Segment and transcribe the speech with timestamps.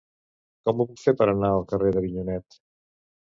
[0.69, 2.59] Com ho puc fer per anar al carrer d'Avinyonet?